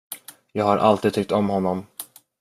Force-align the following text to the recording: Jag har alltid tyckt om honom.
Jag 0.51 0.65
har 0.65 0.77
alltid 0.77 1.13
tyckt 1.13 1.31
om 1.31 1.49
honom. 1.49 1.85